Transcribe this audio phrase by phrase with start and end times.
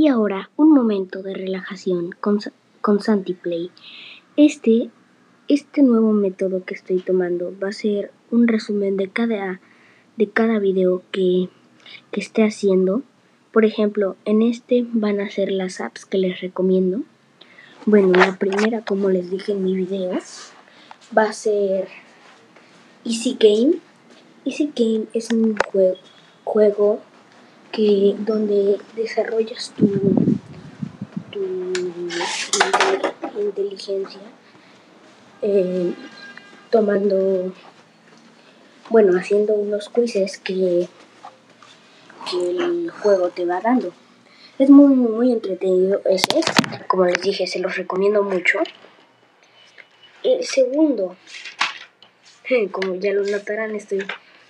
[0.00, 2.38] Y ahora un momento de relajación con,
[2.80, 3.70] con SantiPlay.
[4.34, 4.88] Este,
[5.46, 9.60] este nuevo método que estoy tomando va a ser un resumen de cada,
[10.16, 11.50] de cada video que,
[12.12, 13.02] que esté haciendo.
[13.52, 17.02] Por ejemplo, en este van a ser las apps que les recomiendo.
[17.84, 20.18] Bueno, la primera, como les dije en mi video,
[21.14, 21.88] va a ser
[23.04, 23.74] Easy Game.
[24.46, 25.98] Easy Game es un juego,
[26.44, 27.00] juego
[27.72, 29.86] que donde desarrollas tu,
[31.30, 31.72] tu
[33.40, 34.20] inteligencia
[35.42, 35.94] eh,
[36.70, 37.52] tomando,
[38.90, 40.88] bueno, haciendo unos quizzes que,
[42.30, 43.92] que el juego te va dando.
[44.58, 46.40] Es muy, muy entretenido ese.
[46.86, 48.58] Como les dije, se los recomiendo mucho.
[50.22, 51.16] El segundo,
[52.70, 54.06] como ya lo notarán, estoy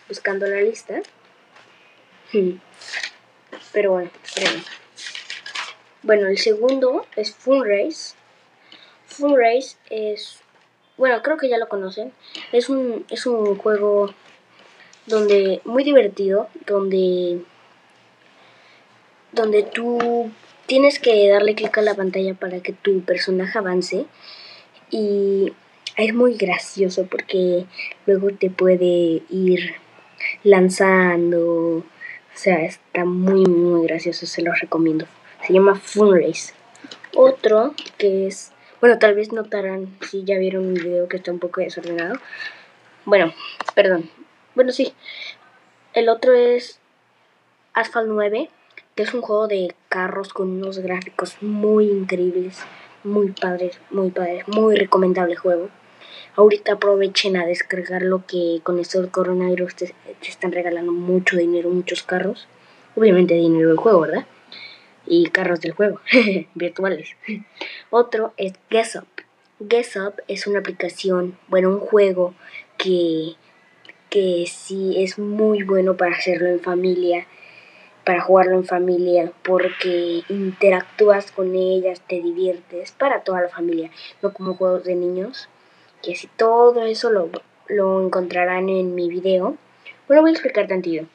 [0.08, 1.00] buscando la lista.
[3.72, 4.10] Pero bueno,
[6.02, 8.14] Bueno, el segundo es Funrace.
[9.06, 10.40] Funrace es,
[10.96, 12.12] bueno, creo que ya lo conocen.
[12.52, 14.12] Es un, es un juego
[15.06, 17.42] donde muy divertido, donde
[19.32, 20.30] donde tú
[20.66, 24.06] tienes que darle clic a la pantalla para que tu personaje avance
[24.90, 25.52] y
[25.96, 27.66] es muy gracioso porque
[28.06, 29.74] luego te puede ir
[30.42, 31.84] lanzando,
[32.40, 35.06] sea, está muy muy gracioso, se los recomiendo.
[35.46, 36.54] Se llama Funrace.
[37.14, 41.38] Otro que es, bueno, tal vez notarán si ya vieron un video que está un
[41.38, 42.14] poco desordenado.
[43.04, 43.32] Bueno,
[43.74, 44.10] perdón.
[44.54, 44.94] Bueno, sí.
[45.92, 46.80] El otro es
[47.74, 48.48] Asphalt 9
[48.94, 52.58] que es un juego de carros con unos gráficos muy increíbles,
[53.04, 55.68] muy padres, muy padres, muy recomendable juego.
[56.36, 62.02] Ahorita aprovechen a descargarlo que con esto del coronavirus te, están regalando mucho dinero, muchos
[62.02, 62.46] carros.
[62.96, 64.26] Obviamente dinero del juego, ¿verdad?
[65.06, 66.00] Y carros del juego,
[66.54, 67.16] virtuales.
[67.90, 69.08] Otro es Guess Up.
[69.58, 72.34] Guess Up es una aplicación, bueno, un juego
[72.78, 73.34] que,
[74.08, 77.26] que sí es muy bueno para hacerlo en familia
[78.04, 83.90] para jugarlo en familia, porque interactúas con ellas, te diviertes, para toda la familia,
[84.22, 85.48] no como juegos de niños,
[86.02, 87.30] que si todo eso lo,
[87.68, 89.56] lo encontrarán en mi video.
[90.06, 91.06] Bueno, voy a explicar tantito.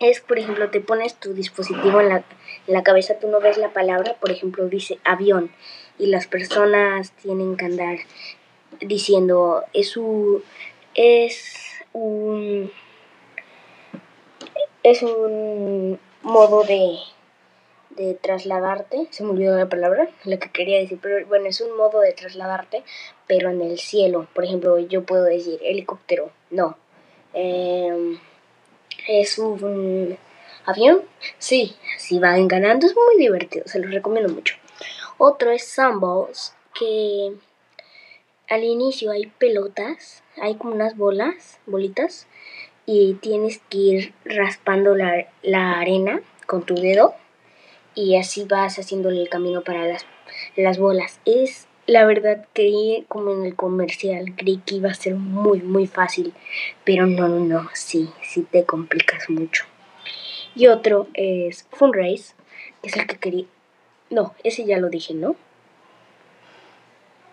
[0.00, 2.16] Es, por ejemplo, te pones tu dispositivo en la,
[2.66, 5.50] en la cabeza, tú no ves la palabra, por ejemplo, dice avión,
[5.98, 7.98] y las personas tienen que andar
[8.80, 10.42] diciendo, es un,
[10.94, 12.72] es un,
[14.82, 16.96] es un modo de,
[17.96, 21.76] de trasladarte, se me olvidó la palabra, lo que quería decir, pero bueno, es un
[21.76, 22.82] modo de trasladarte,
[23.26, 24.26] pero en el cielo.
[24.34, 26.76] Por ejemplo, yo puedo decir helicóptero, no.
[27.34, 28.18] Em,
[29.08, 30.16] es un
[30.64, 31.02] avión,
[31.38, 34.56] sí, si van ganando, es muy divertido, se los recomiendo mucho.
[35.18, 37.32] Otro es Sunballs, que
[38.48, 42.26] al inicio hay pelotas, hay como unas bolas, bolitas,
[42.86, 47.14] y tienes que ir raspando la, la arena con tu dedo
[47.94, 50.06] y así vas haciéndole el camino para las,
[50.56, 51.20] las bolas.
[51.24, 55.86] Es la verdad creí como en el comercial, creí que iba a ser muy muy
[55.86, 56.32] fácil,
[56.84, 59.64] pero no, no, no, sí, sí te complicas mucho.
[60.54, 62.34] Y otro es Funrace,
[62.82, 63.44] que es el que quería...
[64.10, 65.34] No, ese ya lo dije, ¿no?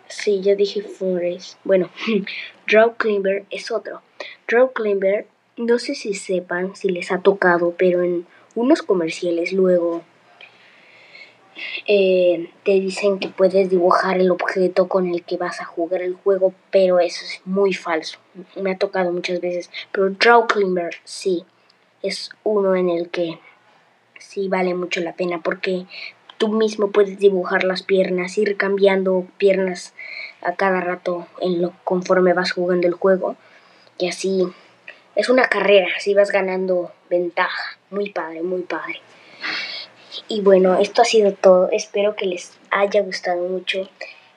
[0.07, 1.57] Sí, ya dije Funrace.
[1.65, 1.89] Bueno,
[2.67, 4.01] Draw Climber es otro.
[4.47, 5.27] Draw Climber
[5.57, 10.03] no sé si sepan, si les ha tocado, pero en unos comerciales luego
[11.91, 16.13] eh, te dicen que puedes dibujar el objeto con el que vas a jugar el
[16.13, 18.19] juego, pero eso es muy falso.
[18.55, 19.71] Me ha tocado muchas veces.
[19.91, 21.45] Pero Draw Climber sí,
[22.03, 23.39] es uno en el que
[24.19, 25.87] sí vale mucho la pena porque
[26.37, 29.95] tú mismo puedes dibujar las piernas, ir cambiando piernas
[30.43, 33.35] a cada rato en lo conforme vas jugando el juego
[33.97, 34.43] y así
[35.15, 37.79] es una carrera, si vas ganando ventaja.
[37.89, 39.01] Muy padre, muy padre.
[40.27, 41.69] Y bueno, esto ha sido todo.
[41.71, 43.89] Espero que les haya gustado mucho.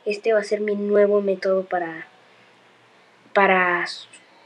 [0.05, 2.07] Este va a ser mi nuevo método para,
[3.33, 3.87] para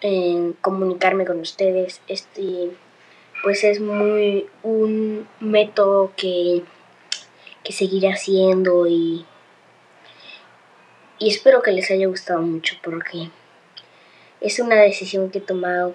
[0.02, 2.00] eh, comunicarme con ustedes.
[2.08, 2.70] Este,
[3.42, 6.62] pues es muy un método que,
[7.64, 9.24] que seguiré haciendo y,
[11.18, 13.30] y espero que les haya gustado mucho porque
[14.40, 15.94] es una decisión que he tomado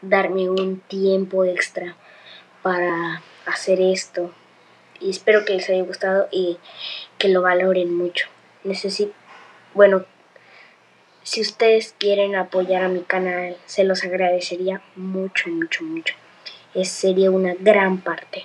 [0.00, 1.96] darme un tiempo extra
[2.62, 4.32] para hacer esto.
[5.00, 6.58] Y espero que les haya gustado y
[7.18, 8.28] que lo valoren mucho.
[8.64, 9.12] Necesito,
[9.74, 10.04] bueno,
[11.22, 16.14] si ustedes quieren apoyar a mi canal, se los agradecería mucho, mucho, mucho.
[16.74, 18.44] Es, sería una gran parte.